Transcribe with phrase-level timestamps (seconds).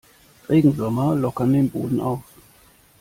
[0.49, 2.23] Regenwürmer lockern den Boden auf.